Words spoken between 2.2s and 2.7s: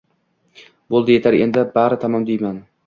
demay